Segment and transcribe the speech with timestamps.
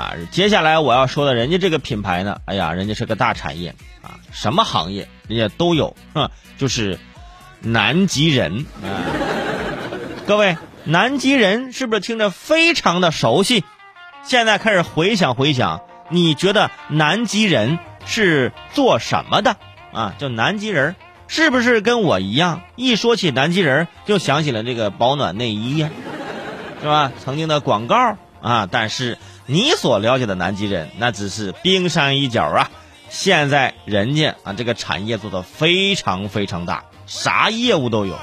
[0.00, 6.98] 啊，接下来我要说的，人家这个品牌呢，哎呀，人家是个大产业啊，什么行业人家都有，哼，就是
[7.60, 8.64] 南极人。
[10.26, 13.62] 各位，南极人是不是听着非常的熟悉？
[14.22, 19.58] 现在开始回想回想，你觉得南极人是做什么的
[19.92, 20.14] 啊？
[20.16, 20.96] 就南极人，
[21.28, 25.90] 是不是跟我一样，一说起南极人就想起了这个保暖内衣呀，
[26.80, 27.12] 是吧？
[27.22, 29.18] 曾经的广告啊，但是。
[29.46, 32.70] 你所了解的南极人，那只是冰山一角啊！
[33.08, 38.16] 现在人家啊，这个产业做的非常非常大，啥业务都有。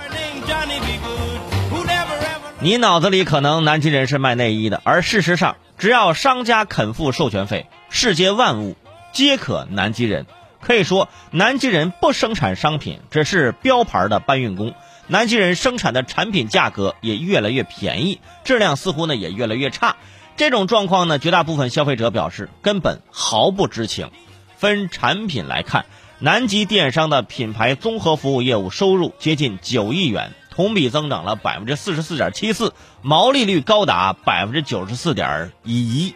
[2.61, 8.77] 你脑子里可能南极人是卖内衣的，而事实上，只要商家肯付授权费，世界万物
[9.11, 10.27] 皆可南极人。
[10.61, 14.73] 可以说，南极人不生产商品，只是标牌的搬运工。
[15.07, 19.95] 南极人生产的产品价格也越来越便宜，质量似乎呢也越来越差。
[20.35, 24.11] 这种状况呢，绝大部分消费者表示根本毫不知情。
[24.57, 25.85] 分产品来看，
[26.19, 36.15] 南极电商的品牌综合服务业务收入接近九亿元，同比增长了百分之四十四点七四，毛利率高达百分之九十四点一一。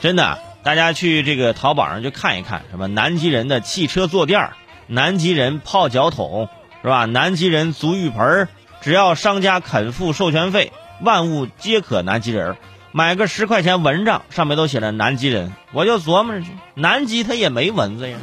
[0.00, 4.50] 真的，大家去这个淘宝上去看一看，什么南极人的汽车坐垫、
[4.86, 6.48] 南极人泡脚桶，
[6.88, 7.04] 是吧？
[7.04, 8.48] 南极人足浴盆，
[8.80, 10.72] 只要商家肯付授权费。
[11.02, 12.56] 万物皆可南极人
[12.92, 18.16] 买个十块钱蚊帐，上面都写着南极人，我就琢磨着，南极它也没蚊子呀。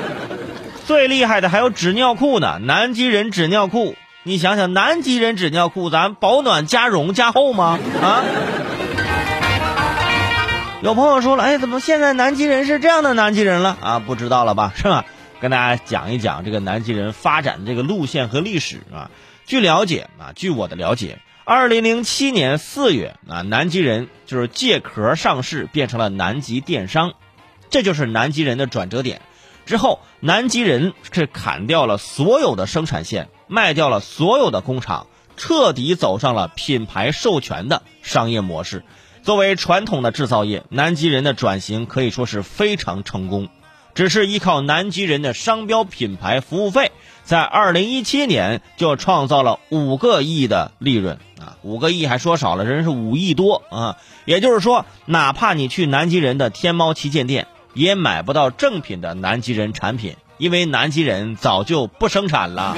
[0.84, 7.78] 最厉害的还有纸尿裤呢，南极人纸尿裤，你想想，南极人纸尿裤，咱保暖加绒加厚吗？
[8.02, 8.22] 啊？
[10.82, 13.98] 有朋友说了，哎，怎么现在南极人是这样的南极人了啊？
[13.98, 14.74] 不知道了吧？
[14.76, 15.06] 是吧？
[15.40, 19.10] 跟大家讲一讲这个南极人发展的这个路线和历史啊。
[19.46, 21.18] 据了解啊，据我的了解。
[21.44, 27.14] 二零零七年四月啊，南极人就是借壳上市，变成了南极电商，
[27.70, 29.22] 这就是南极人的转折点。
[29.64, 35.06] 之后，南极人是砍掉了所有的生产线，卖掉了所有的工厂，
[35.38, 38.84] 彻底走上了品牌授权的商业模式。
[39.22, 43.48] 作为传统的制造业，南极人的转型可以说是非常成功。
[43.98, 46.92] 只是依靠南极人的商标品牌服务费，
[47.24, 51.58] 在二零一七年就创造了五个亿的利润啊！
[51.62, 53.96] 五个亿还说少了，人是五亿多啊！
[54.24, 62.76] 也就是说，哪怕你去南极人的天猫旗舰店，也买不到正品的南极人产品，因为南极人早就不生产了。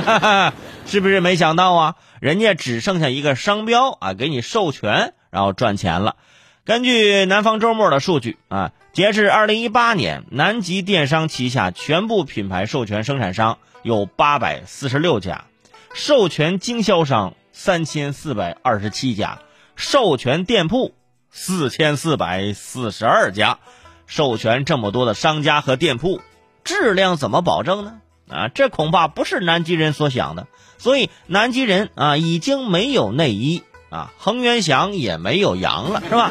[0.86, 1.96] 是不是没想到啊？
[2.18, 6.16] 人家只剩下一个商标啊，给你授权，然后赚钱了。
[6.64, 15.46] 根据南方周末的数据啊，截至二零一八年，南极电商旗下全部品牌授权生产商有八百四十六家，
[15.94, 19.38] 授权经销商三千四百二十七家，
[19.76, 20.92] 授权店铺
[21.30, 23.60] 四千四百四十二家。
[24.06, 26.20] 授权这么多的商家和店铺，
[26.62, 27.94] 质量怎么保证呢？
[28.28, 30.48] 啊，这恐怕不是南极人所想的。
[30.76, 33.62] 所以，南极人啊，已经没有内衣。
[33.88, 36.30] 啊，恒源祥也没有羊了，是吧？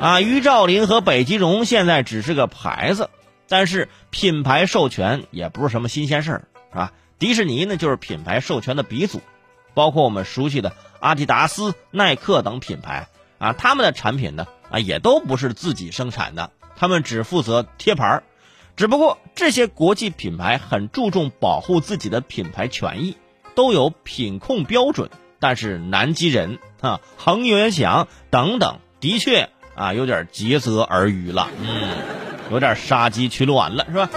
[0.00, 3.08] 啊，于兆林和北极绒现在只是个牌子，
[3.48, 6.92] 但是品牌授权也不是什么新鲜事儿，是吧？
[7.18, 9.22] 迪士尼呢就是品牌授权的鼻祖，
[9.72, 18.24] 包括我们熟悉的阿迪达斯、耐克等品牌啊，他们的产品呢啊也都不是自己生产的，他们只负责贴牌儿。
[18.76, 23.16] 只不过这些国际品牌很注重保护自己的品牌权益，
[23.54, 25.08] 都有品控标准。
[25.40, 31.88] 但是南极人啊、恒源祥等等，的确啊有点竭泽而渔了，嗯，
[32.50, 34.08] 有点杀鸡取卵了，是吧？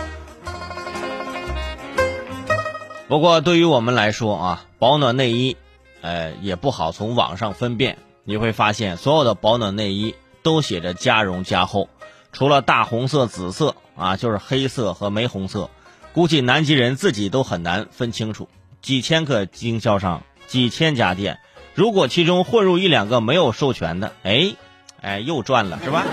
[3.08, 5.56] 不过对于我们来说啊，保暖内衣，
[6.02, 7.98] 呃，也不好从网上分辨。
[8.24, 10.14] 你会发现，所有的保暖内衣
[10.44, 11.90] 都写着加绒加厚，
[12.34, 15.70] 除了大红色、紫色啊，就是黑色和玫红色。
[16.14, 18.50] 估计南极人自己都很难分清楚，
[18.82, 20.24] 几千个经销商。
[20.48, 21.40] 几千家店，
[21.74, 24.56] 如果其中混入一两个没有授权的，哎，
[25.02, 26.04] 哎，又赚了是吧？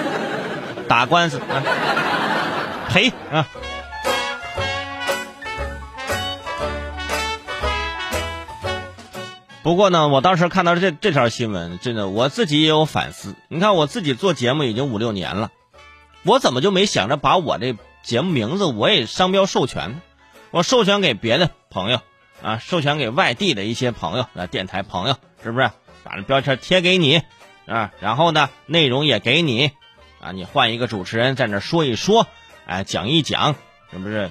[0.88, 1.62] 打官司啊，
[2.88, 3.48] 赔啊！
[9.62, 13.34] 不过呢，我当时看到这这条新闻，真的我自己也有反思。
[13.48, 15.50] 你看，我自己做节目已经五六年了，
[16.22, 20.02] 我怎么就没想着把我这节目名字我也商标授权呢？
[20.50, 22.00] 我授权给别的朋友。
[22.42, 25.70] 啊，授权给外地的一些朋友，那电台朋友是不是
[26.02, 27.22] 把这标签贴给你
[27.66, 27.90] 啊？
[28.00, 29.72] 然后呢，内容也给你
[30.20, 32.26] 啊，你换一个主持人在那说一说，
[32.66, 33.54] 哎，讲一讲，
[33.92, 34.30] 是不是？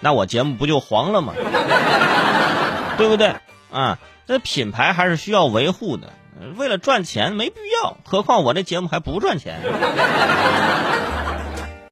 [0.00, 1.34] 那我节目不就黄了吗？
[2.96, 3.34] 对不对？
[3.70, 6.12] 啊，这品牌还是需要维护的。
[6.56, 9.60] 为了赚钱没必要，何况我这节目还不赚钱。